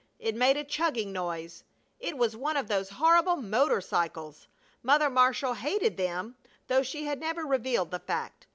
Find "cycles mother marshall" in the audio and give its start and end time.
3.81-5.53